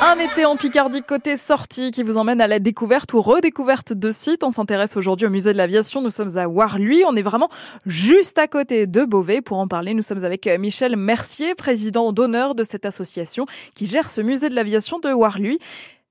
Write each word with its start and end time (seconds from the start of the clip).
Un 0.00 0.16
été 0.20 0.44
en 0.44 0.56
Picardie 0.56 1.02
côté 1.02 1.36
sortie 1.36 1.90
qui 1.90 2.04
vous 2.04 2.18
emmène 2.18 2.40
à 2.40 2.46
la 2.46 2.60
découverte 2.60 3.12
ou 3.14 3.20
redécouverte 3.20 3.92
de 3.92 4.12
sites. 4.12 4.44
On 4.44 4.52
s'intéresse 4.52 4.96
aujourd'hui 4.96 5.26
au 5.26 5.30
musée 5.30 5.52
de 5.52 5.58
l'aviation. 5.58 6.00
Nous 6.00 6.10
sommes 6.10 6.38
à 6.38 6.46
Warluy. 6.48 7.02
On 7.08 7.16
est 7.16 7.22
vraiment 7.22 7.48
juste 7.84 8.38
à 8.38 8.46
côté 8.46 8.86
de 8.86 9.04
Beauvais. 9.04 9.40
Pour 9.40 9.58
en 9.58 9.66
parler, 9.66 9.94
nous 9.94 10.02
sommes 10.02 10.22
avec 10.24 10.46
Michel 10.46 10.96
Mercier, 10.96 11.56
président 11.56 12.12
d'honneur 12.12 12.54
de 12.54 12.62
cette 12.62 12.86
association 12.86 13.46
qui 13.74 13.86
gère 13.86 14.08
ce 14.10 14.20
musée 14.20 14.48
de 14.48 14.54
l'aviation 14.54 15.00
de 15.00 15.12
Warluy. 15.12 15.58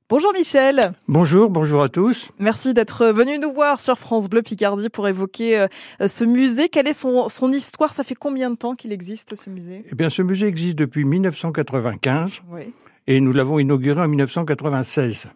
Bonjour 0.10 0.34
Michel. 0.34 0.94
Bonjour, 1.08 1.50
bonjour 1.50 1.82
à 1.82 1.90
tous. 1.90 2.30
Merci 2.40 2.74
d'être 2.74 3.08
venu 3.08 3.40
nous 3.40 3.54
voir 3.54 3.80
sur 3.80 3.98
France 3.98 4.30
Bleu 4.30 4.42
Picardie 4.42 4.90
pour 4.90 5.08
évoquer 5.08 5.60
euh, 5.60 6.08
ce 6.08 6.24
musée. 6.26 6.70
Quelle 6.70 6.88
est 6.88 6.94
son, 6.94 7.30
son 7.30 7.52
histoire? 7.52 7.94
Ça 7.94 8.04
fait 8.04 8.16
combien 8.16 8.50
de 8.50 8.56
temps 8.56 8.76
qu'il 8.76 8.92
existe 8.92 9.36
ce 9.36 9.50
musée? 9.50 9.86
Eh 9.92 9.96
bien, 9.96 10.10
ce 10.10 10.22
musée 10.22 10.48
existe 10.48 10.78
depuis 10.78 11.04
1995 11.06 12.42
Oui. 12.50 12.74
Et 13.08 13.20
nous 13.22 13.32
l'avons 13.34 13.60
inauguré 13.60 14.02
en 14.02 14.08
1996. 14.08 15.28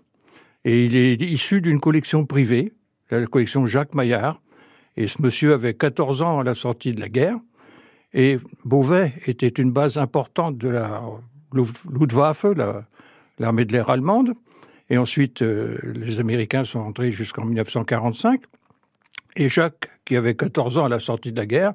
Et 0.65 0.85
il 0.85 0.95
est 0.95 1.15
issu 1.21 1.61
d'une 1.61 1.79
collection 1.79 2.25
privée, 2.25 2.73
la 3.09 3.25
collection 3.25 3.65
Jacques 3.65 3.95
Maillard. 3.95 4.41
Et 4.97 5.07
ce 5.07 5.21
monsieur 5.21 5.53
avait 5.53 5.73
14 5.73 6.21
ans 6.21 6.39
à 6.39 6.43
la 6.43 6.53
sortie 6.53 6.91
de 6.91 6.99
la 6.99 7.09
guerre. 7.09 7.37
Et 8.13 8.37
Beauvais 8.65 9.13
était 9.25 9.47
une 9.47 9.71
base 9.71 9.97
importante 9.97 10.57
de 10.57 10.69
la 10.69 11.01
Luftwaffe, 11.53 12.43
la- 12.55 12.85
l'armée 13.39 13.65
de 13.65 13.71
l'air 13.73 13.89
allemande. 13.89 14.33
Et 14.89 14.97
ensuite, 14.97 15.41
euh, 15.41 15.77
les 15.83 16.19
Américains 16.19 16.65
sont 16.65 16.79
entrés 16.79 17.11
jusqu'en 17.13 17.45
1945. 17.45 18.41
Et 19.37 19.47
Jacques, 19.47 19.89
qui 20.03 20.17
avait 20.17 20.35
14 20.35 20.77
ans 20.77 20.85
à 20.85 20.89
la 20.89 20.99
sortie 20.99 21.31
de 21.31 21.37
la 21.37 21.45
guerre, 21.45 21.73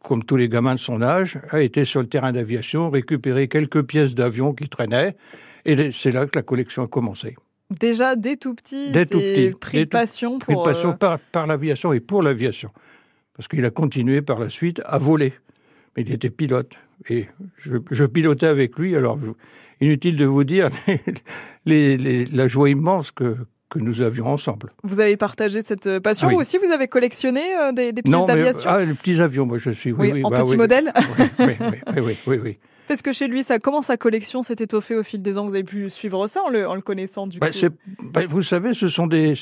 comme 0.00 0.24
tous 0.24 0.36
les 0.36 0.48
gamins 0.48 0.74
de 0.74 0.80
son 0.80 1.02
âge, 1.02 1.38
a 1.50 1.60
été 1.60 1.84
sur 1.84 2.00
le 2.00 2.08
terrain 2.08 2.32
d'aviation, 2.32 2.90
récupéré 2.90 3.48
quelques 3.48 3.82
pièces 3.82 4.14
d'avion 4.14 4.52
qui 4.52 4.68
traînaient. 4.68 5.16
Et 5.64 5.92
c'est 5.92 6.10
là 6.10 6.26
que 6.26 6.36
la 6.38 6.42
collection 6.42 6.82
a 6.82 6.86
commencé. 6.86 7.36
Déjà 7.80 8.16
dès 8.16 8.36
tout 8.36 8.54
petit, 8.54 8.90
Dès 8.92 9.06
tout 9.06 9.18
petit, 9.18 9.52
pris 9.58 9.78
dès 9.78 9.84
de 9.84 9.90
tout- 9.90 9.96
passion 9.96 10.38
Pris 10.38 10.52
de 10.52 10.56
pour. 10.56 10.64
passion 10.64 10.90
euh, 10.90 10.94
par, 10.94 11.18
par 11.18 11.46
l'aviation 11.46 11.92
et 11.92 12.00
pour 12.00 12.22
l'aviation. 12.22 12.70
Parce 13.34 13.48
qu'il 13.48 13.64
a 13.64 13.70
continué 13.70 14.20
par 14.20 14.38
la 14.38 14.50
suite 14.50 14.82
à 14.84 14.98
voler. 14.98 15.32
Mais 15.96 16.02
il 16.02 16.12
était 16.12 16.28
pilote. 16.30 16.72
Et 17.08 17.28
je, 17.56 17.78
je 17.90 18.04
pilotais 18.04 18.46
avec 18.46 18.78
lui. 18.78 18.94
Alors, 18.94 19.18
inutile 19.80 20.16
de 20.16 20.26
vous 20.26 20.44
dire 20.44 20.68
les- 21.66 21.96
les- 21.96 22.26
la 22.26 22.46
joie 22.48 22.68
immense 22.70 23.10
que, 23.10 23.36
que 23.72 23.78
nous 23.78 24.02
avions 24.02 24.26
ensemble. 24.26 24.70
Vous 24.84 25.00
avez 25.00 25.16
partagé 25.16 25.62
cette 25.62 25.86
euh, 25.86 25.98
passion. 26.00 26.26
Ah 26.26 26.30
oui. 26.30 26.34
Vous 26.34 26.40
aussi, 26.42 26.58
vous 26.58 26.70
avez 26.72 26.88
collectionné 26.88 27.40
euh, 27.56 27.72
des, 27.72 27.92
des 27.92 28.02
pièces 28.02 28.26
d'aviation? 28.26 28.70
ah, 28.70 28.84
les 28.84 28.94
petits 28.94 29.20
avions, 29.20 29.46
moi 29.46 29.58
je 29.58 29.70
suis. 29.70 29.92
Oui, 29.92 29.98
Oui, 30.08 30.12
oui, 30.14 30.24
en 30.24 30.30
bah 30.30 30.42
petit 30.42 30.50
oui. 30.52 30.56
modèle. 30.58 30.92
Oui, 31.38 32.16
oui, 32.26 32.40
oui. 32.42 32.58
Parce 32.88 33.00
que 33.00 33.12
chez 33.12 33.28
lui, 33.28 33.42
ça 33.42 33.58
commence 33.58 33.86
sa 33.86 33.96
collection 33.96 34.42
s'est 34.42 34.56
étoffée 34.58 34.96
au 34.96 35.02
fil 35.02 35.22
des 35.22 35.38
ans? 35.38 35.46
Vous 35.46 35.54
avez 35.54 35.64
pu 35.64 35.88
suivre 35.88 36.26
ça 36.26 36.42
en 36.44 36.50
le, 36.50 36.68
en 36.68 36.74
le 36.74 36.82
connaissant 36.82 37.26
du 37.26 37.38
Bah, 37.38 37.46
coup? 37.48 37.52
c'est- 37.54 37.70
bah, 38.02 38.22
vous 38.28 38.42
savez, 38.42 38.74
ce 38.74 38.88
sont 38.88 39.06
des. 39.06 39.34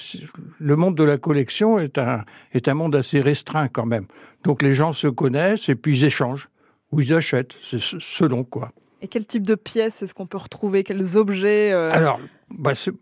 Le 0.61 0.77
monde 0.77 0.95
de 0.97 1.03
la 1.03 1.19
collection 1.19 1.79
est 1.81 1.99
un, 1.99 2.25
est 2.53 2.69
un 2.69 2.75
monde 2.75 2.95
assez 2.95 3.19
restreint 3.21 3.67
quand 3.69 3.87
même. 3.87 4.07
Donc 4.45 4.63
les 4.63 4.73
gens 4.73 4.93
se 4.93 5.09
connaissent 5.09 5.69
et 5.69 5.75
puis 5.75 5.99
ils 5.99 6.05
échangent 6.05 6.49
ou 6.93 7.01
ils 7.01 7.13
achètent. 7.15 7.55
C'est 7.65 7.81
ce- 7.81 7.99
selon 7.99 8.45
quoi. 8.45 8.73
Et 9.03 9.09
quel 9.09 9.27
type 9.27 9.45
de 9.47 9.55
pièces 9.55 10.03
est-ce 10.03 10.13
qu'on 10.15 10.27
peut 10.27 10.39
retrouver? 10.39 10.85
Quels 10.85 11.17
objets 11.17 11.73
euh, 11.73 11.91
Alors, 11.93 12.21
bah, 12.57 12.75
c'est- 12.75 12.93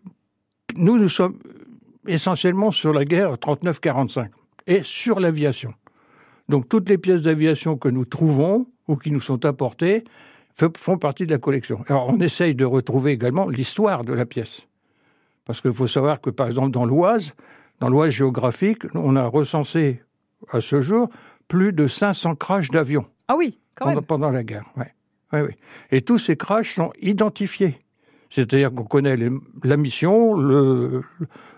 nous, 0.77 0.97
nous 0.98 1.08
sommes 1.08 1.38
essentiellement 2.06 2.70
sur 2.70 2.92
la 2.92 3.05
guerre 3.05 3.34
39-45 3.34 4.28
et 4.66 4.83
sur 4.83 5.20
l'aviation. 5.20 5.75
Donc 6.48 6.69
toutes 6.69 6.88
les 6.88 6.98
pièces 6.98 7.22
d'aviation 7.22 7.77
que 7.77 7.88
nous 7.88 8.05
trouvons 8.05 8.66
ou 8.86 8.97
qui 8.97 9.10
nous 9.10 9.20
sont 9.20 9.44
apportées 9.44 10.05
font 10.77 10.98
partie 10.98 11.27
de 11.27 11.33
la 11.33 11.38
collection. 11.38 11.84
Alors 11.88 12.08
on 12.08 12.19
essaye 12.20 12.55
de 12.55 12.64
retrouver 12.64 13.12
également 13.12 13.48
l'histoire 13.48 14.05
de 14.05 14.12
la 14.12 14.27
pièce. 14.27 14.62
Parce 15.44 15.60
qu'il 15.60 15.72
faut 15.72 15.86
savoir 15.86 16.20
que 16.20 16.30
par 16.30 16.47
exemple 16.48 16.70
dans 16.70 16.84
l'Oise, 16.84 17.34
dans 17.80 17.88
l'Oise 17.88 18.10
géographique, 18.12 18.82
on 18.94 19.14
a 19.16 19.27
recensé 19.27 20.03
à 20.50 20.60
ce 20.60 20.80
jour 20.82 21.09
plus 21.47 21.72
de 21.72 21.87
500 21.87 22.34
crashs 22.34 22.70
d'avions 22.70 23.06
Ah 23.28 23.37
oui, 23.37 23.59
quand 23.75 23.84
pendant, 23.87 23.94
même. 23.97 24.04
pendant 24.04 24.31
la 24.31 24.43
guerre. 24.43 24.64
Ouais. 24.76 24.93
Ouais, 25.32 25.43
ouais. 25.43 25.56
Et 25.91 26.00
tous 26.03 26.19
ces 26.19 26.37
crashs 26.37 26.75
sont 26.75 26.91
identifiés. 27.00 27.78
C'est-à-dire 28.31 28.72
qu'on 28.72 28.84
connaît 28.84 29.16
les- 29.16 29.31
la 29.65 29.77
mission, 29.77 30.34
le, 30.34 31.03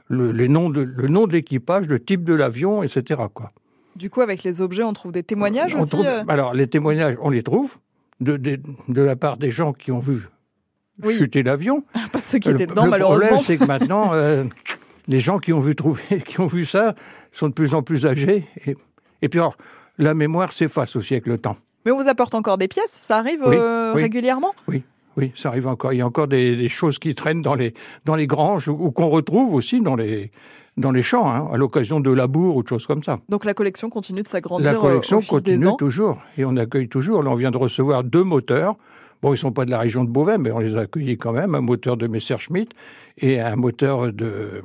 le, 0.09 0.33
les 0.33 0.49
noms 0.49 0.71
de, 0.71 0.83
le 0.83 1.09
nom 1.09 1.27
de 1.27 1.33
l'équipage, 1.33 1.87
le 1.89 1.99
type 2.03 2.25
de 2.25 2.35
l'avion, 2.35 2.83
etc. 2.83 3.23
Quoi. 3.33 3.51
Du 3.97 4.09
coup, 4.11 4.21
avec 4.21 4.43
les 4.45 4.61
objets, 4.63 4.83
on 4.85 4.93
trouve 4.93 5.13
des 5.13 5.23
témoignages 5.23 5.75
On 5.75 5.81
aussi. 5.81 5.91
trouve- 5.91 6.07
euh, 6.07 6.23
Alors, 6.29 6.55
les 6.55 6.67
témoignages, 6.69 7.17
on 7.21 7.31
les 7.31 7.43
trouve 7.43 7.77
de, 8.21 8.37
de, 8.37 8.61
de 8.89 9.03
la 9.03 9.17
part 9.17 9.37
des 9.37 9.51
gens 9.51 9.73
qui 9.73 9.91
ont 9.91 9.99
vu 9.99 10.29
Oui. 11.03 11.15
chuter 11.15 11.43
l'avion. 11.43 11.83
Pas 12.13 12.19
de 12.21 12.25
ceux 12.25 12.39
qui 12.39 12.49
Le- 12.49 12.55
étaient 12.55 12.67
dedans, 12.67 12.85
le 12.85 12.91
malheureusement. 12.91 13.27
problème, 13.27 13.45
c'est 13.45 13.59
que 13.59 13.65
maintenant, 13.65 14.11
euh, 14.13 14.45
les 15.09 15.21
gens 15.21 15.39
qui 15.39 15.53
ont 15.53 15.61
vu 15.61 15.75
trouver, 15.75 16.03
qui 16.27 16.41
ont 16.41 16.47
vu 16.47 16.65
ça, 16.65 16.95
sont 17.33 17.49
de 17.49 17.55
plus 17.55 17.75
en 17.75 17.83
plus 17.83 18.07
âgés. 18.07 18.47
Et, 18.67 18.77
et 19.23 19.29
puis, 19.29 19.41
alors, 19.41 19.57
la 19.99 20.15
mémoire 20.15 20.53
s'efface 20.53 20.95
aussi 20.97 21.15
avec 21.15 21.27
le 21.27 21.37
temps. 21.39 21.57
Mais 21.85 21.91
on 21.93 22.01
vous 22.03 22.09
apporte 22.09 22.35
encore 22.35 22.59
des 22.59 22.69
pièces. 22.69 22.91
Ça 22.93 23.17
arrive 23.19 23.41
Oui, 23.45 23.57
euh, 23.59 23.95
oui. 23.95 24.03
régulièrement? 24.03 24.55
Oui, 24.69 24.83
ça 25.35 25.49
arrive 25.49 25.67
encore. 25.67 25.93
Il 25.93 25.99
y 25.99 26.03
a 26.03 26.07
encore 26.07 26.29
des, 26.29 26.57
des 26.57 26.69
choses 26.69 26.99
qui 26.99 27.15
traînent 27.15 27.43
dans 27.43 27.55
les, 27.55 27.75
dans 28.05 28.15
les 28.15 28.27
granges 28.27 28.69
ou, 28.69 28.77
ou 28.79 28.91
qu'on 28.91 29.09
retrouve 29.09 29.55
aussi 29.55 29.81
dans 29.81 29.97
les, 29.97 30.31
dans 30.77 30.91
les 30.91 31.03
champs, 31.03 31.31
hein, 31.31 31.49
à 31.53 31.57
l'occasion 31.57 32.01
de 32.01 32.11
labours 32.11 32.57
ou 32.57 32.63
de 32.63 32.69
choses 32.69 32.87
comme 32.87 33.03
ça. 33.03 33.19
Donc 33.29 33.45
la 33.45 33.55
collection 33.55 33.91
continue 33.91 34.23
de 34.23 34.27
s'agrandir 34.27 34.73
La 34.73 34.79
euh, 34.79 34.81
collection 34.81 35.19
au 35.19 35.21
fil 35.21 35.29
des 35.43 35.53
continue 35.53 35.67
ans. 35.69 35.77
toujours 35.77 36.19
et 36.39 36.45
on 36.45 36.57
accueille 36.57 36.89
toujours. 36.89 37.23
Là, 37.23 37.31
on 37.31 37.35
vient 37.35 37.51
de 37.51 37.59
recevoir 37.59 38.05
deux 38.05 38.25
moteurs. 38.25 38.77
Bon, 39.23 39.35
ils 39.35 39.37
sont 39.37 39.53
pas 39.53 39.67
de 39.67 39.71
la 39.71 39.79
région 39.79 40.05
de 40.05 40.11
Beauvais, 40.11 40.39
mais 40.39 40.51
on 40.51 40.59
les 40.59 40.77
a 40.77 40.81
accueillis 40.81 41.19
quand 41.19 41.33
même. 41.33 41.55
Un 41.55 41.61
moteur 41.61 41.97
de 41.97 42.07
Messerschmitt 42.07 42.71
et 43.19 43.39
un 43.41 43.57
moteur 43.57 44.13
de, 44.13 44.63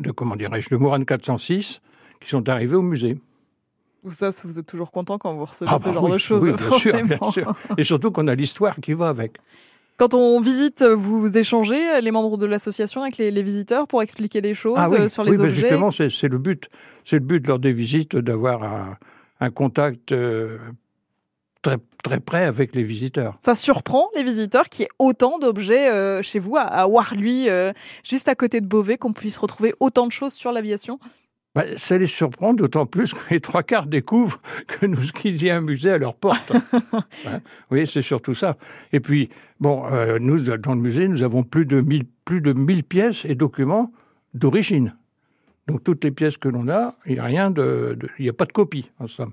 de 0.00 0.10
comment 0.10 0.36
dirais-je, 0.36 0.68
de 0.68 0.76
Moran 0.76 1.02
406 1.02 1.80
qui 2.20 2.28
sont 2.28 2.48
arrivés 2.48 2.76
au 2.76 2.82
musée. 2.82 3.16
Ou 4.04 4.10
ça, 4.10 4.30
vous 4.44 4.58
êtes 4.58 4.66
toujours 4.66 4.90
content 4.92 5.18
quand 5.18 5.34
vous 5.34 5.44
recevez 5.44 5.70
Ah 5.72 5.78
ce 5.78 5.84
bah 5.84 5.92
genre 5.92 6.04
oui, 6.04 6.12
de 6.12 6.18
choses, 6.18 6.42
oui, 6.44 6.52
bien 6.52 6.78
sûr, 6.78 7.04
bien 7.04 7.30
sûr. 7.32 7.54
Et 7.76 7.84
surtout 7.84 8.10
qu'on 8.12 8.28
a 8.28 8.34
l'histoire 8.34 8.76
qui 8.76 8.92
va 8.92 9.08
avec. 9.08 9.38
Quand 9.96 10.14
on 10.14 10.40
visite, 10.40 10.82
vous 10.84 11.36
échangez 11.36 11.90
euh, 11.96 12.00
les 12.00 12.12
membres 12.12 12.38
de 12.38 12.46
l'association 12.46 13.02
avec 13.02 13.16
les, 13.16 13.32
les 13.32 13.42
visiteurs 13.42 13.88
pour 13.88 14.00
expliquer 14.02 14.40
des 14.40 14.54
choses 14.54 14.76
Ah 14.78 14.88
oui, 14.88 14.98
euh, 15.00 15.08
sur 15.08 15.24
les 15.24 15.32
oui, 15.32 15.46
objets. 15.46 15.60
justement, 15.62 15.90
c'est 15.90 16.10
c'est 16.10 16.28
le 16.28 16.38
but. 16.38 16.68
C'est 17.04 17.16
le 17.16 17.24
but 17.24 17.44
lors 17.46 17.58
des 17.58 17.72
visites 17.72 18.14
d'avoir 18.14 18.62
un, 18.62 18.96
un 19.40 19.50
contact 19.50 20.12
euh, 20.12 20.58
très, 21.62 21.78
très 22.04 22.20
près 22.20 22.44
avec 22.44 22.76
les 22.76 22.84
visiteurs. 22.84 23.36
Ça 23.44 23.56
surprend 23.56 24.08
les 24.14 24.22
visiteurs 24.22 24.68
qu'il 24.68 24.82
y 24.82 24.86
ait 24.86 24.90
autant 25.00 25.40
d'objets 25.40 25.90
euh, 25.90 26.22
chez 26.22 26.38
vous, 26.38 26.56
à, 26.56 26.60
à 26.62 26.86
Warluy, 26.86 27.48
euh, 27.48 27.72
juste 28.04 28.28
à 28.28 28.36
côté 28.36 28.60
de 28.60 28.66
Beauvais, 28.66 28.98
qu'on 28.98 29.12
puisse 29.12 29.36
retrouver 29.38 29.74
autant 29.80 30.06
de 30.06 30.12
choses 30.12 30.32
sur 30.34 30.52
l'aviation? 30.52 31.00
Ben, 31.54 31.76
ça 31.76 31.98
les 31.98 32.06
surprend 32.06 32.52
d'autant 32.54 32.86
plus 32.86 33.14
que 33.14 33.20
les 33.34 33.40
trois 33.40 33.62
quarts 33.62 33.86
découvrent 33.86 34.40
que 34.66 34.86
nous 34.86 35.00
qu'il 35.14 35.42
y 35.42 35.50
a 35.50 35.56
un 35.56 35.60
musée 35.60 35.90
à 35.90 35.98
leur 35.98 36.14
porte. 36.14 36.52
Hein, 37.26 37.40
oui, 37.70 37.86
c'est 37.86 38.02
surtout 38.02 38.34
ça. 38.34 38.56
Et 38.92 39.00
puis, 39.00 39.28
bon, 39.60 39.84
euh, 39.90 40.18
nous, 40.20 40.38
dans 40.38 40.74
le 40.74 40.80
musée, 40.80 41.08
nous 41.08 41.22
avons 41.22 41.42
plus 41.42 41.66
de 41.66 41.80
1000, 41.80 42.04
plus 42.24 42.40
de 42.40 42.52
1000 42.52 42.84
pièces 42.84 43.24
et 43.24 43.34
documents 43.34 43.92
d'origine. 44.34 44.94
Donc, 45.66 45.82
toutes 45.82 46.04
les 46.04 46.10
pièces 46.12 46.36
que 46.36 46.48
l'on 46.48 46.68
a, 46.68 46.94
il 47.06 47.14
n'y 47.14 47.18
a 47.18 47.24
rien 47.24 47.50
de, 47.50 47.98
il 48.18 48.22
n'y 48.22 48.28
a 48.28 48.32
pas 48.32 48.44
de 48.46 48.52
copie, 48.52 48.90
en 49.00 49.06
somme. 49.08 49.32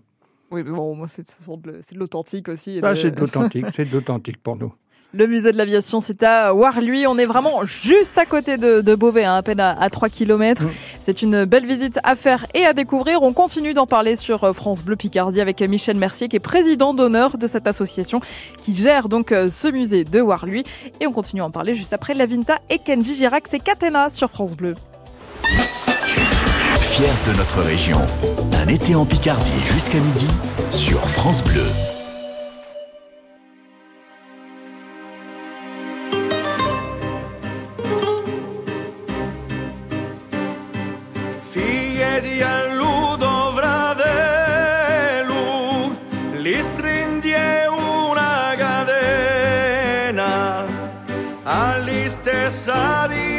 Oui, 0.52 0.64
mais 0.66 0.72
bon, 0.72 0.96
moi, 0.96 1.08
c'est 1.08 1.24
de 1.24 2.00
l'authentique 2.00 2.50
aussi. 2.50 2.82
de- 2.82 2.96
c'est 2.96 3.12
de 3.12 3.20
l'authentique, 3.22 3.66
c'est 3.76 3.86
de 3.90 3.94
l'authentique 3.96 4.38
pour 4.42 4.58
nous. 4.58 4.74
Le 5.14 5.28
musée 5.28 5.54
de 5.54 5.58
l'aviation, 5.58 6.02
c'est 6.02 6.24
à 6.24 6.54
Warluy. 6.54 7.08
On 7.08 7.18
est 7.18 7.26
vraiment 7.26 7.66
juste 7.66 8.18
à 8.18 8.26
côté 8.26 8.58
de, 8.58 8.82
de 8.82 8.96
Beauvais, 8.96 9.24
hein, 9.24 9.36
à 9.36 9.42
peine 9.42 9.62
à, 9.62 9.72
à 9.72 9.90
3 9.90 10.10
km. 10.10 10.64
Mm. 10.64 10.70
C'est 11.00 11.22
une 11.22 11.46
belle 11.46 11.66
visite 11.66 12.00
à 12.04 12.16
faire 12.16 12.46
et 12.54 12.66
à 12.66 12.74
découvrir. 12.74 13.24
On 13.24 13.32
continue 13.32 13.74
d'en 13.74 13.88
parler 13.88 14.18
sur 14.18 14.44
euh, 14.44 14.52
France 14.52 14.84
Bleu 14.84 14.98
Picardie 14.98 15.40
avec 15.40 15.62
Michel 15.62 15.96
Mercier, 15.98 16.28
qui 16.28 16.36
est 16.36 16.40
président 16.40 16.94
d'honneur 16.94 17.38
de 17.38 17.48
cette 17.48 17.66
association 17.68 18.20
qui 18.62 18.74
gère 18.74 19.08
donc 19.08 19.32
euh, 19.32 19.50
ce 19.50 19.70
musée 19.70 20.04
de 20.04 20.20
Warluy. 20.20 20.64
Et 21.00 21.08
on 21.08 21.14
continue 21.14 21.42
à 21.42 21.46
en 21.46 21.52
parler 21.52 21.76
juste 21.76 21.94
après 21.94 22.14
Lavinta 22.14 22.60
et 22.70 22.80
Kenji 22.80 23.16
Girac. 23.16 23.46
C'est 23.50 23.60
Catena 23.60 24.10
sur 24.10 24.30
France 24.30 24.56
Bleu. 24.56 24.76
Fier 26.80 27.14
de 27.28 27.38
notre 27.38 27.62
région. 27.62 28.00
Un 28.54 28.68
été 28.68 28.96
en 28.96 29.06
Picardie 29.06 29.52
jusqu'à 29.66 30.00
midi 30.00 30.28
sur 30.72 31.00
France 31.10 31.44
Bleu. 31.44 31.66
alistezadí 51.46 53.35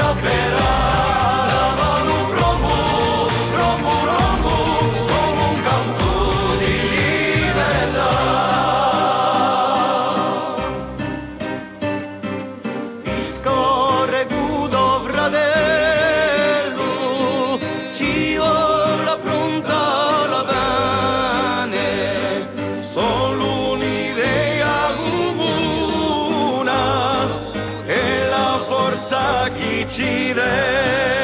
yourself 0.00 0.22
better. 0.22 0.79
Chuck 29.40 29.56
E. 29.56 31.19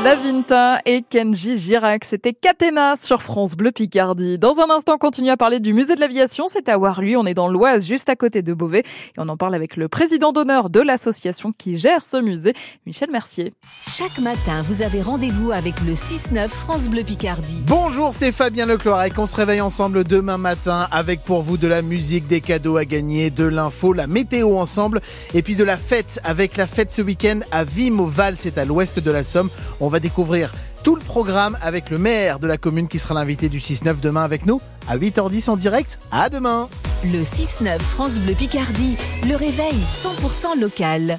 libertà. 0.00 0.10
La 0.10 0.16
Vinta 0.16 0.78
et 0.86 1.02
Kenji 1.02 1.56
Girac, 1.56 2.04
c'était 2.04 2.32
Catena 2.32 2.94
sur 2.96 3.22
France 3.22 3.54
Bleu 3.54 3.70
Picardie. 3.70 4.38
Dans 4.38 4.58
un 4.58 4.70
instant, 4.70 4.94
on 4.94 4.98
continue 4.98 5.30
à 5.30 5.36
parler 5.36 5.60
du 5.60 5.72
musée 5.72 5.94
de 5.94 6.00
l'aviation, 6.00 6.46
c'est 6.48 6.68
à 6.68 6.78
Warluy, 6.78 7.16
on 7.16 7.26
est 7.26 7.34
dans 7.34 7.48
l'Oise, 7.48 7.86
juste 7.86 8.08
à 8.08 8.16
côté 8.16 8.42
de 8.42 8.54
Beauvais, 8.54 8.80
et 8.80 9.18
on 9.18 9.28
en 9.28 9.36
parle 9.36 9.54
avec 9.54 9.76
le 9.76 9.88
président 9.88 10.32
d'honneur 10.32 10.70
de 10.70 10.80
l'association 10.80 11.52
qui 11.56 11.76
gère 11.76 12.04
ce 12.04 12.16
musée, 12.16 12.54
Michel 12.86 13.10
Mercier. 13.10 13.52
Chaque 13.86 14.18
matin, 14.18 14.62
vous 14.64 14.82
avez 14.82 15.02
rendez-vous 15.02 15.52
avec 15.52 15.80
le 15.82 15.92
6-9 15.92 16.48
France 16.48 16.88
Bleu 16.88 17.02
Picardie. 17.02 17.62
Bonjour, 17.66 18.12
c'est 18.12 18.32
Fabien 18.32 18.66
Leclorec. 18.66 19.18
On 19.18 19.26
se 19.26 19.36
réveille 19.36 19.60
ensemble 19.60 20.04
demain 20.04 20.38
matin 20.38 20.88
avec 20.90 21.22
pour 21.22 21.42
vous 21.42 21.56
de 21.56 21.68
la 21.68 21.82
musique, 21.82 22.26
des 22.26 22.40
cadeaux 22.40 22.76
à 22.76 22.84
gagner, 22.84 23.30
de 23.30 23.44
l'info, 23.44 23.92
la 23.92 24.06
météo 24.06 24.56
ensemble 24.56 25.00
et 25.34 25.42
puis 25.42 25.56
de 25.56 25.64
la 25.64 25.76
fête 25.76 26.20
avec 26.24 26.56
la 26.56 26.66
fête 26.66 26.92
ce 26.92 27.02
week-end 27.02 27.40
à 27.52 27.64
Vim 27.64 27.98
au 27.98 28.06
Val, 28.06 28.36
c'est 28.36 28.58
à 28.58 28.64
l'ouest 28.64 28.98
de 28.98 29.10
la 29.10 29.24
Somme. 29.24 29.50
On 29.80 29.89
va 29.90 30.00
découvrir 30.00 30.52
tout 30.82 30.96
le 30.96 31.02
programme 31.02 31.58
avec 31.60 31.90
le 31.90 31.98
maire 31.98 32.38
de 32.38 32.46
la 32.46 32.56
commune 32.56 32.88
qui 32.88 32.98
sera 32.98 33.14
l'invité 33.14 33.48
du 33.48 33.58
6-9 33.58 34.00
demain 34.00 34.24
avec 34.24 34.46
nous 34.46 34.60
à 34.88 34.96
8h10 34.96 35.50
en 35.50 35.56
direct. 35.56 35.98
À 36.10 36.30
demain. 36.30 36.68
Le 37.04 37.22
6-9 37.22 37.78
France 37.80 38.18
Bleu 38.18 38.34
Picardie, 38.34 38.96
le 39.28 39.36
réveil 39.36 39.78
100% 39.84 40.58
local. 40.58 41.18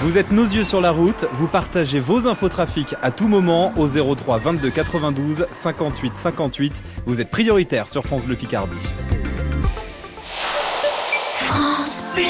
Vous 0.00 0.16
êtes 0.16 0.30
nos 0.30 0.44
yeux 0.44 0.62
sur 0.62 0.80
la 0.80 0.92
route, 0.92 1.26
vous 1.32 1.48
partagez 1.48 1.98
vos 1.98 2.28
infos 2.28 2.48
trafic 2.48 2.94
à 3.02 3.10
tout 3.10 3.26
moment 3.26 3.72
au 3.76 3.88
03 3.88 4.38
22 4.38 4.70
92 4.70 5.46
58 5.50 6.12
58. 6.16 6.82
Vous 7.04 7.20
êtes 7.20 7.30
prioritaire 7.30 7.88
sur 7.88 8.04
France 8.04 8.24
Bleu 8.24 8.36
Picardie. 8.36 8.76
France 11.32 12.04
Bleu. 12.14 12.24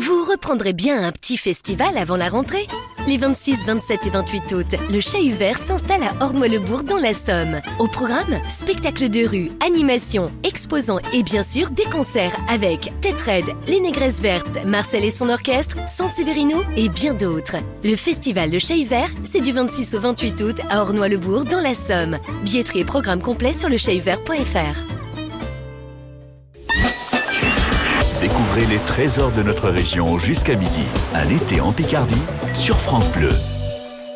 Vous 0.00 0.24
reprendrez 0.24 0.72
bien 0.72 1.04
un 1.04 1.12
petit 1.12 1.36
festival 1.36 1.96
avant 1.96 2.16
la 2.16 2.28
rentrée? 2.28 2.66
Les 3.08 3.16
26, 3.16 3.66
27 3.66 4.06
et 4.06 4.10
28 4.10 4.52
août, 4.52 4.66
le 4.88 5.00
Chat 5.00 5.28
Vert 5.36 5.58
s'installe 5.58 6.04
à 6.04 6.24
Ornois-le-Bourg 6.24 6.84
dans 6.84 6.98
la 6.98 7.12
Somme. 7.12 7.60
Au 7.80 7.88
programme, 7.88 8.38
spectacle 8.48 9.08
de 9.08 9.26
rue, 9.26 9.50
animation, 9.64 10.30
exposants 10.44 11.00
et 11.12 11.24
bien 11.24 11.42
sûr 11.42 11.70
des 11.70 11.84
concerts 11.84 12.36
avec 12.48 12.92
Tetraed, 13.00 13.56
Les 13.66 13.80
Négresses 13.80 14.20
Vertes, 14.20 14.64
Marcel 14.64 15.04
et 15.04 15.10
son 15.10 15.30
orchestre, 15.30 15.78
San 15.88 16.08
Severino 16.08 16.62
et 16.76 16.88
bien 16.88 17.12
d'autres. 17.12 17.56
Le 17.82 17.96
festival 17.96 18.52
Le 18.52 18.60
Chat 18.60 18.84
Vert, 18.84 19.10
c'est 19.24 19.40
du 19.40 19.50
26 19.50 19.96
au 19.96 20.00
28 20.00 20.40
août 20.42 20.60
à 20.70 20.82
Ornois-le-Bourg 20.82 21.44
dans 21.44 21.60
la 21.60 21.74
Somme. 21.74 22.18
Billetterie 22.44 22.80
et 22.80 22.84
programme 22.84 23.20
complet 23.20 23.52
sur 23.52 23.68
lechatvert.fr. 23.68 25.01
Les 28.54 28.78
trésors 28.80 29.32
de 29.32 29.42
notre 29.42 29.70
région 29.70 30.18
jusqu'à 30.18 30.56
midi. 30.56 30.84
Un 31.14 31.28
été 31.30 31.62
en 31.62 31.72
Picardie 31.72 32.22
sur 32.52 32.78
France 32.78 33.10
Bleu. 33.10 33.30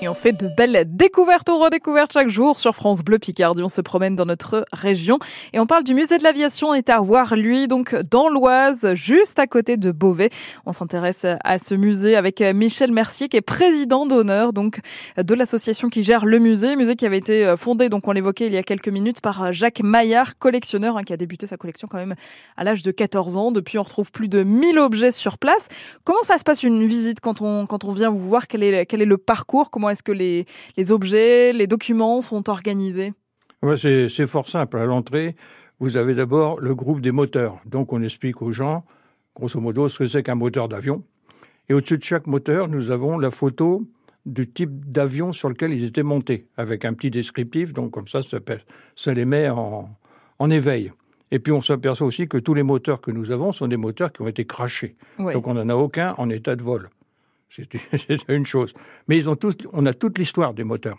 Et 0.02 0.08
on 0.08 0.14
fait 0.14 0.32
de 0.32 0.48
belles 0.48 0.84
découvertes 0.86 1.48
ou 1.48 1.58
redécouvertes 1.58 2.12
chaque 2.12 2.28
jour 2.28 2.58
sur 2.58 2.74
France 2.74 3.02
Bleu 3.02 3.18
Picardie. 3.18 3.62
On 3.62 3.70
se 3.70 3.80
promène 3.80 4.14
dans 4.14 4.26
notre 4.26 4.66
région 4.72 5.18
et 5.54 5.58
on 5.58 5.66
parle 5.66 5.84
du 5.84 5.94
musée 5.94 6.18
de 6.18 6.22
l'aviation. 6.22 6.68
On 6.68 6.74
est 6.74 6.90
à 6.90 7.00
Warluy, 7.00 7.66
donc 7.66 7.94
dans 8.10 8.28
l'Oise, 8.28 8.92
juste 8.92 9.38
à 9.38 9.46
côté 9.46 9.78
de 9.78 9.90
Beauvais. 9.92 10.28
On 10.66 10.72
s'intéresse 10.72 11.24
à 11.42 11.58
ce 11.58 11.74
musée 11.74 12.14
avec 12.14 12.40
Michel 12.42 12.92
Mercier, 12.92 13.28
qui 13.28 13.38
est 13.38 13.42
président 13.42 14.04
d'honneur 14.04 14.52
donc 14.52 14.80
de 15.16 15.34
l'association 15.34 15.88
qui 15.88 16.02
gère 16.02 16.26
le 16.26 16.40
musée. 16.40 16.76
Musée 16.76 16.94
qui 16.94 17.06
avait 17.06 17.18
été 17.18 17.54
fondé, 17.56 17.88
donc 17.88 18.06
on 18.06 18.12
l'évoquait 18.12 18.48
il 18.48 18.52
y 18.52 18.58
a 18.58 18.62
quelques 18.62 18.88
minutes, 18.88 19.22
par 19.22 19.52
Jacques 19.54 19.80
Maillard, 19.82 20.38
collectionneur, 20.38 20.98
hein, 20.98 21.04
qui 21.04 21.14
a 21.14 21.16
débuté 21.16 21.46
sa 21.46 21.56
collection 21.56 21.88
quand 21.88 21.98
même 21.98 22.16
à 22.58 22.64
l'âge 22.64 22.82
de 22.82 22.90
14 22.90 23.36
ans. 23.38 23.50
Depuis, 23.50 23.78
on 23.78 23.82
retrouve 23.82 24.12
plus 24.12 24.28
de 24.28 24.42
1000 24.42 24.78
objets 24.78 25.10
sur 25.10 25.38
place. 25.38 25.68
Comment 26.04 26.22
ça 26.22 26.36
se 26.36 26.44
passe 26.44 26.62
une 26.64 26.86
visite 26.86 27.20
quand 27.20 27.40
on, 27.40 27.64
quand 27.64 27.84
on 27.84 27.92
vient 27.92 28.10
vous 28.10 28.28
voir? 28.28 28.46
Quel 28.46 28.62
est, 28.62 28.84
quel 28.84 29.00
est 29.00 29.06
le 29.06 29.16
parcours? 29.16 29.70
Est-ce 29.88 30.02
que 30.02 30.12
les, 30.12 30.47
les 30.76 30.93
objets, 30.93 31.52
les 31.52 31.66
documents 31.66 32.21
sont 32.23 32.49
organisés? 32.49 33.12
Ouais, 33.62 33.76
C'est 33.76 34.26
fort 34.26 34.49
simple. 34.49 34.78
À 34.78 34.85
l'entrée, 34.87 35.35
vous 35.81 35.97
avez 35.97 36.14
d'abord 36.14 36.61
le 36.61 36.75
groupe 36.75 37.00
des 37.00 37.12
moteurs. 37.12 37.59
Donc, 37.66 37.93
on 37.93 38.02
explique 38.02 38.43
aux 38.43 38.52
gens, 38.52 38.85
grosso 39.35 39.61
modo, 39.61 39.88
ce 39.88 39.99
que 39.99 40.07
c'est 40.07 40.23
qu'un 40.23 40.35
moteur 40.35 40.69
d'avion. 40.69 41.02
Et 41.69 41.75
au-dessus 41.75 41.99
de 41.99 42.05
chaque 42.05 42.26
moteur, 42.26 42.69
nous 42.69 42.90
avons 42.90 43.19
la 43.19 43.31
photo 43.31 43.83
du 44.25 44.49
type 44.49 44.88
d'avion 44.90 45.33
sur 45.33 45.49
lequel 45.49 45.73
ils 45.73 45.85
étaient 45.85 46.02
montés, 46.02 46.47
avec 46.57 46.85
un 46.85 46.95
petit 46.95 47.11
descriptif. 47.11 47.73
Donc, 47.73 47.93
comme 47.93 48.09
ça, 48.09 48.23
ça, 48.23 48.38
ça 48.95 49.14
les 49.14 49.25
met 49.25 49.49
en, 49.49 49.88
en 50.38 50.50
éveil. 50.50 50.93
Et 51.31 51.38
puis, 51.38 51.52
on 51.52 51.61
s'aperçoit 51.61 52.07
aussi 52.07 52.28
que 52.28 52.38
tous 52.38 52.55
les 52.55 52.62
moteurs 52.62 53.00
que 53.00 53.11
nous 53.11 53.31
avons 53.31 53.52
sont 53.52 53.66
des 53.66 53.76
moteurs 53.76 54.12
qui 54.12 54.23
ont 54.23 54.28
été 54.28 54.45
crachés. 54.45 54.95
Oui. 55.19 55.33
Donc, 55.33 55.47
on 55.47 55.55
n'en 55.55 55.69
a 55.69 55.75
aucun 55.75 56.14
en 56.19 56.31
état 56.31 56.55
de 56.55 56.62
vol. 56.62 56.88
C'est 57.50 58.28
une 58.28 58.46
chose. 58.46 58.74
Mais 59.08 59.16
ils 59.16 59.28
ont 59.30 59.36
tous, 59.36 59.56
on 59.72 59.86
a 59.86 59.94
toute 59.94 60.18
l'histoire 60.18 60.54
des 60.54 60.64
moteurs. 60.64 60.98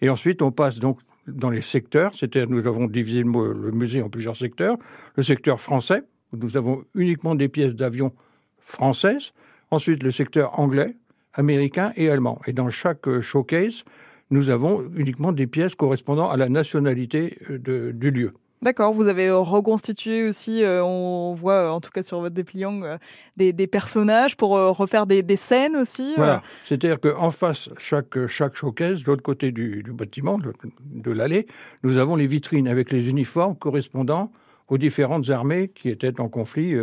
Et 0.00 0.08
ensuite, 0.08 0.42
on 0.42 0.50
passe 0.50 0.78
donc 0.78 1.00
dans 1.26 1.50
les 1.50 1.62
secteurs. 1.62 2.14
C'est-à-dire, 2.14 2.48
nous 2.48 2.66
avons 2.66 2.86
divisé 2.86 3.22
le, 3.22 3.70
musée 3.72 4.02
en 4.02 4.08
plusieurs 4.08 4.36
secteurs. 4.36 4.76
Le 5.16 5.22
secteur 5.22 5.60
français, 5.60 6.02
où 6.32 6.36
nous 6.36 6.56
avons 6.56 6.84
uniquement 6.94 7.34
des 7.34 7.48
pièces 7.48 7.74
d'avion 7.74 8.12
françaises. 8.58 9.32
Ensuite, 9.70 10.02
le 10.02 10.10
secteur 10.10 10.58
anglais, 10.58 10.96
américain 11.32 11.92
et 11.96 12.10
allemand. 12.10 12.40
Et 12.46 12.52
dans 12.52 12.70
chaque 12.70 13.20
showcase, 13.20 13.84
nous 14.30 14.50
avons 14.50 14.90
uniquement 14.96 15.32
des 15.32 15.46
pièces 15.46 15.74
correspondant 15.74 16.30
à 16.30 16.36
la 16.36 16.48
nationalité 16.48 17.38
de, 17.48 17.92
du 17.92 18.10
lieu. 18.10 18.32
D'accord, 18.64 18.94
vous 18.94 19.06
avez 19.08 19.26
euh, 19.28 19.38
reconstitué 19.38 20.26
aussi, 20.26 20.64
euh, 20.64 20.82
on 20.82 21.34
voit 21.34 21.52
euh, 21.52 21.68
en 21.68 21.80
tout 21.82 21.90
cas 21.90 22.02
sur 22.02 22.20
votre 22.20 22.34
dépliant, 22.34 22.82
euh, 22.82 22.96
des, 23.36 23.52
des 23.52 23.66
personnages 23.66 24.36
pour 24.38 24.50
refaire 24.52 25.06
des, 25.06 25.22
des 25.22 25.36
scènes 25.36 25.76
aussi. 25.76 26.14
Voilà. 26.16 26.42
C'est-à-dire 26.64 26.98
qu'en 26.98 27.30
face, 27.30 27.68
chaque, 27.78 28.26
chaque 28.26 28.54
showcase, 28.56 29.02
de 29.02 29.06
l'autre 29.08 29.22
côté 29.22 29.52
du, 29.52 29.82
du 29.82 29.92
bâtiment, 29.92 30.38
de, 30.38 30.52
de 30.94 31.10
l'allée, 31.12 31.46
nous 31.82 31.98
avons 31.98 32.16
les 32.16 32.26
vitrines 32.26 32.66
avec 32.66 32.90
les 32.90 33.10
uniformes 33.10 33.54
correspondant 33.54 34.32
aux 34.68 34.78
différentes 34.78 35.28
armées 35.28 35.68
qui 35.74 35.90
étaient 35.90 36.18
en 36.18 36.30
conflit 36.30 36.74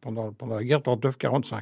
pendant, 0.00 0.32
pendant 0.32 0.56
la 0.56 0.64
guerre 0.64 0.80
39-45. 0.80 1.60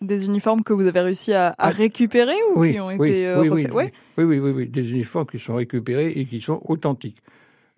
Des 0.00 0.24
uniformes 0.24 0.64
que 0.64 0.72
vous 0.72 0.86
avez 0.86 1.00
réussi 1.00 1.34
à, 1.34 1.48
à 1.48 1.54
Ah. 1.58 1.68
récupérer 1.68 2.32
ou 2.54 2.60
Oui, 2.60 2.72
qui 2.72 2.80
ont 2.80 2.86
oui, 2.86 2.94
été 3.10 3.26
euh, 3.26 3.42
oui, 3.42 3.48
refaits? 3.50 3.72
Ouais. 3.74 3.92
oui, 4.16 4.24
oui, 4.24 4.38
oui, 4.38 4.50
oui, 4.52 4.66
des 4.66 4.90
uniformes 4.92 5.26
qui 5.26 5.38
sont 5.38 5.56
récupérés 5.56 6.08
et 6.16 6.24
qui 6.24 6.40
sont 6.40 6.62
authentiques. 6.64 7.18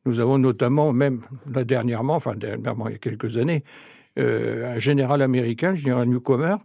Nous 0.04 0.18
avons 0.20 0.38
notamment, 0.38 0.92
même 0.92 1.20
là 1.52 1.64
dernièrement, 1.64 2.14
enfin 2.16 2.34
dernièrement 2.34 2.88
il 2.88 2.92
y 2.92 2.94
a 2.96 2.98
quelques 2.98 3.36
années, 3.36 3.62
euh, 4.18 4.74
un 4.74 4.78
général 4.78 5.22
américain, 5.22 5.70
le 5.72 5.76
général 5.76 6.08
Newcomer, 6.08 6.56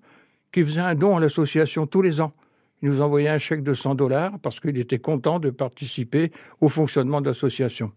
qui 0.52 0.64
faisait 0.64 0.82
un 0.82 0.96
don 0.96 1.18
à 1.18 1.20
l'association 1.20 1.86
tous 1.88 2.02
les 2.02 2.20
ans. 2.20 2.34
Il 2.82 2.90
nous 2.90 3.02
envoyait 3.02 3.30
un 3.30 3.38
chèque 3.38 3.64
de 3.64 3.74
100 3.74 3.96
dollars 3.96 4.34
parce 4.42 4.60
qu'il 4.60 4.78
était 4.78 5.00
content 5.00 5.40
de 5.40 5.50
participer 5.50 6.32
au 6.62 6.70
fonctionnement 6.70 7.22
de 7.22 7.28
l'association. 7.28 7.92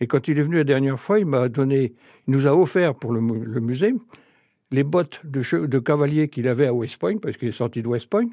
Et 0.00 0.06
quand 0.06 0.28
il 0.28 0.38
est 0.38 0.42
venu 0.42 0.56
la 0.56 0.64
dernière 0.64 1.00
fois, 1.00 1.18
il 1.18 1.26
m'a 1.26 1.48
donné, 1.48 1.94
il 2.28 2.34
nous 2.34 2.46
a 2.46 2.54
offert 2.54 2.94
pour 2.94 3.12
le, 3.12 3.20
le 3.20 3.60
musée 3.60 3.94
les 4.72 4.82
bottes 4.82 5.20
de, 5.24 5.42
che- 5.42 5.66
de 5.66 5.78
cavalier 5.78 6.28
qu'il 6.28 6.48
avait 6.48 6.66
à 6.66 6.74
West 6.74 6.98
Point, 6.98 7.18
parce 7.18 7.36
qu'il 7.36 7.48
est 7.48 7.52
sorti 7.52 7.82
de 7.82 7.88
West 7.88 8.10
Point, 8.10 8.24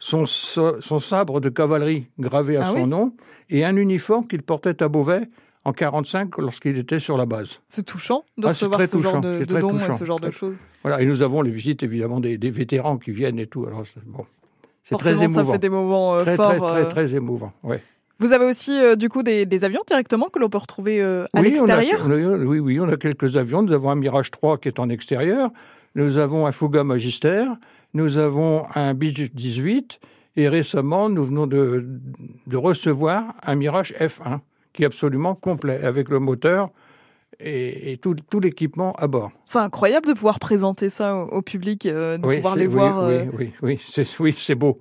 son, 0.00 0.26
son 0.26 0.98
sabre 0.98 1.40
de 1.40 1.48
cavalerie 1.48 2.08
gravé 2.18 2.56
à 2.56 2.62
Ah 2.66 2.72
son 2.72 2.82
oui? 2.82 2.86
nom 2.88 3.14
et 3.48 3.64
un 3.64 3.76
uniforme 3.76 4.26
qu'il 4.26 4.42
portait 4.42 4.82
à 4.82 4.88
Beauvais 4.88 5.22
en 5.68 5.72
45 5.72 6.38
lorsqu'il 6.38 6.78
était 6.78 6.98
sur 6.98 7.16
la 7.16 7.26
base. 7.26 7.60
C'est 7.68 7.84
touchant 7.84 8.24
de 8.38 8.46
Ah, 8.46 8.50
recevoir 8.50 8.80
ce 8.80 8.86
genre 8.98 9.02
touchant, 9.02 9.20
de, 9.20 9.36
c'est 9.40 9.46
de 9.46 9.60
dons 9.60 9.76
et 9.78 9.92
ce 9.92 10.04
genre 10.04 10.20
de 10.20 10.30
choses. 10.30 10.56
Voilà, 10.82 11.00
et 11.02 11.06
nous 11.06 11.22
avons 11.22 11.42
les 11.42 11.50
visites 11.50 11.82
évidemment 11.82 12.20
des, 12.20 12.38
des 12.38 12.50
vétérans 12.50 12.96
qui 12.98 13.10
viennent 13.10 13.38
et 13.38 13.46
tout. 13.46 13.66
Alors 13.66 13.82
c'est 13.86 14.02
bon, 14.04 14.24
c'est 14.82 14.96
très 14.96 15.10
Forcément, 15.12 15.34
ça 15.34 15.40
émouvant. 15.40 15.52
fait 15.52 15.58
des 15.58 15.68
moments 15.68 16.14
euh, 16.14 16.22
très, 16.22 16.36
forts. 16.36 16.48
très, 16.48 16.58
très, 16.58 16.80
euh. 16.80 16.84
très 16.86 17.14
émouvant. 17.14 17.52
Ouais. 17.62 17.82
Vous 18.20 18.32
avez 18.32 18.46
aussi 18.46 18.72
euh, 18.80 18.96
du 18.96 19.08
coup 19.08 19.22
des, 19.22 19.46
des 19.46 19.64
avions 19.64 19.82
directement 19.86 20.26
que 20.32 20.38
l'on 20.40 20.48
peut 20.48 20.58
retrouver 20.58 21.00
euh, 21.02 21.26
à 21.34 21.40
Oui, 21.40 21.56
on 21.60 21.68
a- 21.68 21.76
l'extérieur 21.80 22.00
on 22.06 22.10
a- 22.10 22.44
oui, 22.44 22.58
oui, 22.58 22.80
on 22.80 22.88
a 22.88 22.96
quelques 22.96 23.36
avions. 23.36 23.62
Nous 23.62 23.72
avons 23.72 23.90
un 23.90 23.94
Mirage 23.94 24.30
3 24.30 24.58
qui 24.58 24.68
est 24.68 24.80
en 24.80 24.88
extérieur. 24.88 25.50
Nous 25.94 26.18
avons 26.18 26.46
un 26.46 26.52
Fouga 26.52 26.82
Magister. 26.84 27.44
Nous 27.94 28.18
avons 28.18 28.64
un 28.74 28.94
Beach 28.94 29.30
18. 29.34 30.00
Et 30.36 30.48
récemment, 30.48 31.08
nous 31.08 31.24
venons 31.24 31.46
de, 31.48 31.84
de 32.46 32.56
recevoir 32.56 33.34
un 33.44 33.54
Mirage 33.56 33.92
F1 34.00 34.38
qui 34.78 34.84
est 34.84 34.86
absolument 34.86 35.34
complet 35.34 35.80
avec 35.82 36.08
le 36.08 36.20
moteur 36.20 36.70
et, 37.40 37.90
et 37.92 37.96
tout, 37.96 38.14
tout 38.30 38.38
l'équipement 38.38 38.92
à 38.92 39.08
bord. 39.08 39.32
C'est 39.44 39.58
incroyable 39.58 40.06
de 40.06 40.12
pouvoir 40.12 40.38
présenter 40.38 40.88
ça 40.88 41.16
au, 41.16 41.22
au 41.38 41.42
public, 41.42 41.84
euh, 41.84 42.16
de 42.16 42.22
pouvoir 42.22 42.54
les 42.54 42.68
oui, 42.68 42.72
voir. 42.72 43.02
Oui, 43.08 43.14
euh, 43.14 43.24
oui, 43.36 43.52
oui, 43.60 43.80
c'est 43.84 44.06
oui, 44.20 44.32
c'est 44.38 44.54
beau. 44.54 44.78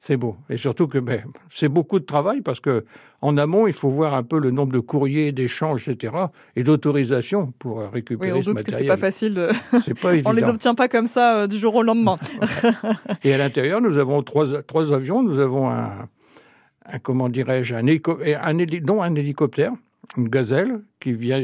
C'est 0.00 0.16
beau. 0.16 0.36
Et 0.48 0.56
surtout 0.56 0.88
que 0.88 0.96
ben, 0.98 1.22
c'est 1.50 1.68
beaucoup 1.68 1.98
de 1.98 2.06
travail 2.06 2.40
parce 2.40 2.58
que 2.60 2.86
en 3.20 3.36
amont, 3.36 3.66
il 3.66 3.74
faut 3.74 3.90
voir 3.90 4.14
un 4.14 4.22
peu 4.22 4.38
le 4.38 4.50
nombre 4.50 4.72
de 4.72 4.78
courriers, 4.80 5.30
d'échanges, 5.32 5.86
etc. 5.88 6.14
et 6.56 6.62
d'autorisations 6.62 7.52
pour 7.58 7.80
euh, 7.80 7.84
Oui, 7.84 7.90
récupérer 7.92 8.32
on 8.32 8.42
ce 8.42 8.50
doute 8.50 8.62
que 8.62 8.74
c'est 8.74 8.84
pas 8.86 8.96
facile. 8.96 9.34
de- 9.34 9.48
pas 10.00 10.12
on 10.30 10.32
les 10.32 10.44
obtient 10.44 10.74
pas 10.74 10.88
comme 10.88 11.06
ça 11.06 11.36
euh, 11.40 11.46
du 11.46 11.58
jour 11.58 11.74
au 11.74 11.82
lendemain. 11.82 12.16
Et 13.24 13.34
à 13.34 13.38
l'intérieur, 13.38 13.82
nous 13.82 13.98
avons 13.98 14.22
trois, 14.22 14.62
trois 14.62 14.90
avions. 14.92 15.22
Nous 15.22 15.38
avons 15.38 15.70
un, 15.70 15.90
un 16.86 16.98
comment 16.98 17.28
dirais-je, 17.28 17.74
un, 17.74 17.86
hélico- 17.86 18.18
un, 18.22 18.58
héli- 18.58 18.84
non, 18.84 19.02
un 19.02 19.14
hélicoptère, 19.14 19.72
une 20.16 20.28
gazelle, 20.28 20.80
qui, 21.00 21.12
vient, 21.12 21.42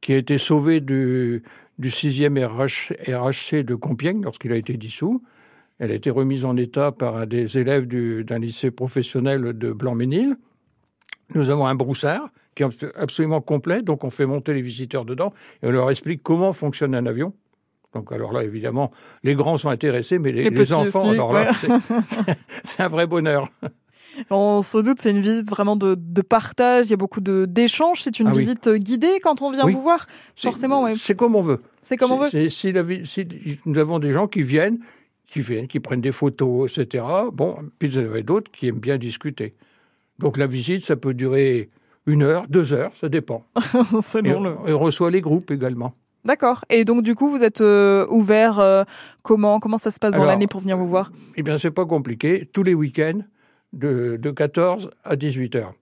qui 0.00 0.12
a 0.12 0.16
été 0.16 0.38
sauvée 0.38 0.80
du, 0.80 1.42
du 1.78 1.88
6e 1.88 2.44
RH, 2.44 2.92
RHC 3.08 3.62
de 3.64 3.74
Compiègne 3.74 4.22
lorsqu'il 4.22 4.52
a 4.52 4.56
été 4.56 4.76
dissous. 4.76 5.22
Elle 5.78 5.92
a 5.92 5.94
été 5.94 6.10
remise 6.10 6.44
en 6.44 6.56
état 6.56 6.90
par 6.90 7.26
des 7.26 7.58
élèves 7.58 7.86
du- 7.86 8.24
d'un 8.24 8.38
lycée 8.38 8.70
professionnel 8.70 9.52
de 9.56 9.72
Blanc-Ménil. 9.72 10.36
Nous 11.34 11.50
avons 11.50 11.66
un 11.66 11.74
broussard 11.74 12.28
qui 12.54 12.62
est 12.62 12.66
abs- 12.66 12.92
absolument 12.96 13.40
complet, 13.42 13.82
donc 13.82 14.02
on 14.04 14.10
fait 14.10 14.26
monter 14.26 14.54
les 14.54 14.62
visiteurs 14.62 15.04
dedans 15.04 15.32
et 15.62 15.66
on 15.66 15.70
leur 15.70 15.90
explique 15.90 16.22
comment 16.22 16.52
fonctionne 16.52 16.94
un 16.94 17.04
avion. 17.06 17.34
Donc 17.92 18.10
alors 18.12 18.32
là, 18.32 18.42
évidemment, 18.44 18.90
les 19.22 19.34
grands 19.34 19.58
sont 19.58 19.68
intéressés, 19.68 20.18
mais 20.18 20.32
les, 20.32 20.50
Les 20.50 20.72
enfants, 20.72 21.00
aussi, 21.00 21.08
alors 21.10 21.32
là, 21.32 21.50
ouais. 21.68 22.34
c'est 22.64 22.82
un 22.82 22.88
vrai 22.88 23.06
bonheur. 23.06 23.50
On 24.30 24.62
se 24.62 24.78
doute, 24.78 24.98
c'est 25.00 25.10
une 25.12 25.20
visite 25.20 25.48
vraiment 25.48 25.76
de, 25.76 25.94
de 25.96 26.22
partage. 26.22 26.86
Il 26.86 26.90
y 26.90 26.94
a 26.94 26.96
beaucoup 26.96 27.20
d'échanges. 27.20 28.02
C'est 28.02 28.18
une 28.18 28.28
Ah 28.28 28.32
visite 28.32 28.66
euh, 28.66 28.76
guidée 28.78 29.20
quand 29.22 29.40
on 29.42 29.50
vient 29.52 29.64
Oui. 29.64 29.74
vous 29.74 29.82
voir. 29.82 30.06
C'est- 30.34 30.48
Forcément, 30.48 30.82
ouais. 30.82 30.94
C'est 30.96 31.14
comme 31.14 31.36
on 31.36 31.42
veut. 31.42 31.60
C'est 31.82 31.96
comme 31.96 32.10
on 32.12 32.18
veut. 32.18 32.28
Si 32.50 32.72
la 32.72 32.82
si 33.04 33.26
nous 33.66 33.78
avons 33.78 33.98
des 34.00 34.12
gens 34.12 34.26
qui 34.26 34.42
viennent, 34.42 34.78
qui 35.28 35.40
viennent, 35.40 35.68
qui 35.68 35.78
prennent 35.80 36.00
des 36.00 36.12
photos, 36.12 36.76
etc. 36.76 37.04
Bon, 37.32 37.56
puis 37.78 37.88
vous 37.88 37.98
en 37.98 38.02
avez 38.02 38.22
d'autres 38.24 38.50
qui 38.50 38.68
aiment 38.68 38.80
bien 38.80 38.98
discuter. 38.98 39.54
Donc 40.18 40.36
la 40.36 40.46
visite, 40.46 40.84
ça 40.84 40.96
peut 40.96 41.14
durer 41.14 41.68
une 42.06 42.22
heure, 42.22 42.46
deux 42.48 42.72
heures, 42.72 42.92
ça 43.00 43.08
dépend. 43.08 43.44
Et 43.56 44.22
le- 44.22 44.36
on, 44.36 44.66
et 44.66 44.72
on 44.72 44.78
reçoit 44.78 45.10
les 45.10 45.20
groupes 45.20 45.50
également. 45.50 45.94
D'accord. 46.24 46.64
Et 46.70 46.84
donc 46.84 47.02
du 47.04 47.14
coup, 47.14 47.30
vous 47.30 47.42
êtes 47.44 47.60
euh, 47.60 48.06
ouvert. 48.10 48.58
euh, 48.58 48.82
comment 49.22 49.60
comment 49.60 49.78
ça 49.78 49.90
se 49.92 49.98
passe 50.00 50.14
dans 50.14 50.24
l'année 50.24 50.46
pour 50.48 50.60
venir 50.60 50.76
vous 50.76 50.88
voir? 50.88 51.12
Eh 51.36 51.42
bien, 51.44 51.56
c'est 51.58 51.70
pas 51.70 51.86
compliqué. 51.86 52.48
Tous 52.52 52.62
les 52.64 52.74
week-ends, 52.74 53.20
de, 53.76 54.16
de 54.20 54.30
14 54.30 54.90
à 55.04 55.16
18 55.16 55.54
heures. 55.56 55.74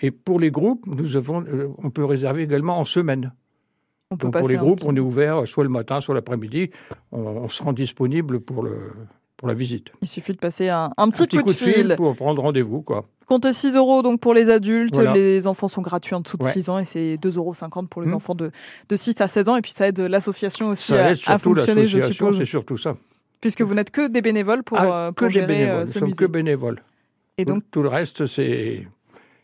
Et 0.00 0.10
pour 0.10 0.40
les 0.40 0.50
groupes, 0.50 0.86
nous 0.86 1.16
avons, 1.16 1.42
euh, 1.42 1.68
on 1.78 1.90
peut 1.90 2.04
réserver 2.04 2.42
également 2.42 2.78
en 2.78 2.84
semaine. 2.84 3.32
On 4.10 4.16
peut 4.16 4.26
Donc 4.28 4.38
pour 4.38 4.48
les 4.48 4.56
groupes, 4.56 4.78
petit- 4.80 4.88
on 4.88 4.96
est 4.96 5.00
ouvert 5.00 5.46
soit 5.46 5.62
le 5.64 5.70
matin, 5.70 6.00
soit 6.00 6.14
l'après-midi. 6.14 6.70
On, 7.12 7.20
on 7.20 7.48
se 7.48 7.62
rend 7.62 7.72
disponible 7.72 8.40
pour, 8.40 8.62
le, 8.62 8.76
pour 9.36 9.46
la 9.46 9.54
visite. 9.54 9.88
Il 10.02 10.08
suffit 10.08 10.32
de 10.32 10.38
passer 10.38 10.68
un, 10.68 10.90
un 10.96 11.10
petit, 11.10 11.36
Un 11.36 11.42
coup, 11.42 11.48
de 11.50 11.54
fil. 11.54 11.94
pour 11.96 12.16
prendre 12.16 12.42
rendez-vous. 12.42 12.82
quoi. 12.82 13.06
Comptez 13.26 13.52
6 13.52 13.76
euros 13.76 14.02
donc 14.02 14.18
pour 14.20 14.34
les 14.34 14.50
adultes. 14.50 14.94
Voilà. 14.94 15.12
Les 15.14 15.46
enfants 15.46 15.68
sont 15.68 15.82
gratuits 15.82 16.14
en 16.16 16.20
dessous 16.20 16.36
de 16.38 16.44
Ouais. 16.44 16.50
6 16.52 16.68
ans 16.70 16.78
et 16.80 16.84
c'est 16.84 17.16
2,50 17.18 17.36
euros 17.36 17.54
pour 17.88 18.02
les 18.02 18.08
Hmm. 18.10 18.14
enfants 18.14 18.34
de, 18.34 18.50
de 18.88 18.96
6 18.96 19.20
à 19.20 19.28
16 19.28 19.48
ans. 19.48 19.56
Et 19.56 19.60
puis 19.62 19.70
ça 19.70 19.86
aide 19.86 20.00
l'association 20.00 20.70
aussi 20.70 20.92
Ça 20.92 21.04
à, 21.04 21.06
aide 21.08 21.12
à 21.12 21.16
surtout 21.16 21.54
fonctionner, 21.54 21.86
je 21.86 21.98
suppose. 22.00 22.38
c'est 22.38 22.46
surtout 22.46 22.78
ça. 22.78 22.96
Puisque 23.40 23.62
vous 23.62 23.74
n'êtes 23.74 23.90
que 23.92 24.08
des 24.08 24.22
bénévoles 24.22 24.64
pour, 24.64 24.78
Ah, 24.78 24.86
euh, 25.06 25.08
que 25.10 25.14
pour 25.14 25.28
des 25.28 25.34
gérer 25.34 25.46
bénévoles. 25.46 25.76
euh, 25.76 25.80
Nous 25.82 25.86
ce 25.86 25.98
sommes 26.00 26.08
musée. 26.08 26.16
que 26.18 26.24
bénévoles. 26.24 26.80
Et 27.40 27.44
Tout- 27.44 27.52
donc, 27.54 27.64
tout 27.70 27.82
le 27.82 27.88
reste, 27.88 28.26
c'est. 28.26 28.86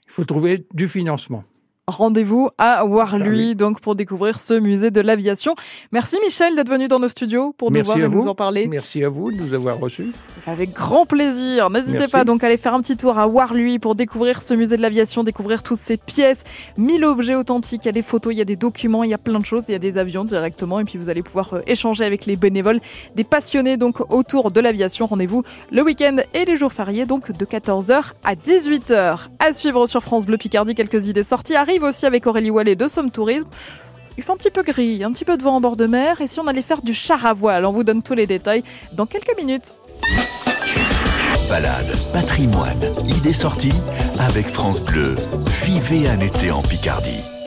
Il 0.07 0.11
faut 0.13 0.25
trouver 0.25 0.67
du 0.75 0.87
financement. 0.89 1.45
Rendez-vous 1.89 2.51
à 2.59 2.85
Warlui 2.85 3.51
Ah 3.53 3.55
donc 3.55 3.81
pour 3.81 3.95
découvrir 3.95 4.41
ce 4.41 4.55
musée 4.55 4.91
de 4.91 5.01
l'aviation. 5.01 5.55
Merci 5.93 6.17
Michel 6.25 6.57
d'être 6.57 6.69
venu 6.69 6.89
dans 6.89 6.99
nos 6.99 7.09
studios 7.09 7.55
pour 7.57 7.71
nous 7.71 7.77
Merci 7.77 7.87
voir 7.93 7.99
et 7.99 8.07
vous. 8.09 8.23
nous 8.23 8.29
en 8.29 8.35
parler. 8.35 8.67
Merci 8.67 9.05
à 9.05 9.09
vous 9.09 9.31
de 9.31 9.37
nous 9.37 9.55
avoir 9.55 9.79
reçus. 9.79 10.11
Avec 10.49 10.73
grand 10.73 11.07
plaisir. 11.07 11.71
N'hésitez 11.71 12.09
pas 12.09 12.25
donc 12.25 12.43
à 12.43 12.49
aller 12.49 12.57
faire 12.57 12.75
un 12.75 12.83
petit 12.83 12.97
tour 12.97 13.17
à 13.19 13.29
Warlui 13.29 13.79
pour 13.79 13.95
découvrir 13.95 14.43
ce 14.43 14.55
musée 14.55 14.77
de 14.77 14.83
l'aviation, 14.83 15.23
découvrir 15.23 15.63
toutes 15.63 15.79
ces 15.79 15.97
pièces, 15.97 16.43
1000 16.77 17.05
objets 17.05 17.37
authentiques. 17.37 17.83
Il 17.85 17.87
y 17.87 17.91
a 17.91 17.93
des 17.93 18.03
photos, 18.03 18.35
il 18.35 18.39
y 18.39 18.43
a 18.43 18.45
des 18.45 18.57
documents, 18.57 19.05
il 19.05 19.11
y 19.11 19.15
a 19.15 19.19
plein 19.19 19.39
de 19.39 19.47
choses. 19.47 19.65
Il 19.69 19.73
y 19.73 19.77
a 19.77 19.79
des 19.79 19.97
avions 19.97 20.25
directement 20.25 20.81
et 20.81 20.85
puis 20.85 20.99
vous 20.99 21.09
allez 21.09 21.23
pouvoir 21.23 21.55
euh, 21.55 21.61
échanger 21.69 22.05
avec 22.05 22.27
les 22.27 22.35
bénévoles, 22.35 22.81
des 23.15 23.23
passionnés 23.25 23.77
donc 23.77 24.01
autour 24.13 24.51
de 24.51 24.59
l'aviation. 24.59 25.07
Rendez-vous 25.07 25.45
le 25.71 25.83
week-end 25.83 26.17
et 26.35 26.47
les 26.47 26.57
jours 26.57 26.73
fériés 26.73 27.07
donc 27.07 27.31
de 27.31 27.45
14h 27.45 28.13
à 28.25 28.35
18h. 28.35 29.29
À 29.39 29.53
suivre 29.53 29.87
sur 29.87 30.03
France 30.03 30.27
Bleu 30.27 30.37
Picardie, 30.37 30.75
quelques 30.75 31.07
idées 31.07 31.23
sorties 31.23 31.55
arrivent 31.55 31.76
aussi 31.85 32.07
avec 32.07 32.27
Aurélie 32.27 32.51
Wallet 32.51 32.77
de 32.77 32.89
Somme 32.89 33.11
Tourisme. 33.11 33.49
Il 34.19 34.23
fait 34.25 34.33
un 34.33 34.37
petit 34.37 34.51
peu 34.51 34.63
gris, 34.63 35.05
un 35.05 35.13
petit 35.13 35.25
peu 35.25 35.37
de 35.37 35.43
vent 35.43 35.57
en 35.57 35.61
bord 35.61 35.77
de 35.77 35.87
mer. 35.87 36.21
Et 36.21 36.27
si 36.27 36.41
on 36.41 36.47
allait 36.47 36.63
faire 36.63 36.83
du 36.83 36.95
char 36.95 37.27
à 37.27 37.35
voile 37.35 37.65
On 37.67 37.73
vous 37.73 37.85
donne 37.85 38.03
tous 38.03 38.15
les 38.15 38.27
détails 38.27 38.65
dans 38.93 39.07
quelques 39.07 39.37
minutes. 39.37 39.75
Balade, 41.49 41.87
patrimoine, 42.13 42.81
idées 43.07 43.33
sorties 43.33 43.73
avec 44.19 44.49
France 44.49 44.83
Bleu. 44.83 45.15
Vivez 45.65 46.09
un 46.09 46.21
été 46.21 46.51
en 46.51 46.63
Picardie. 46.63 47.36